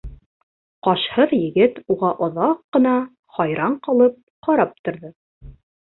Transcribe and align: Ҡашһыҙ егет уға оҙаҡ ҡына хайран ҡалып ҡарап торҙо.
Ҡашһыҙ 0.87 1.35
егет 1.37 1.77
уға 1.97 2.11
оҙаҡ 2.29 2.65
ҡына 2.79 2.97
хайран 3.39 3.79
ҡалып 3.89 4.21
ҡарап 4.49 4.79
торҙо. 4.89 5.19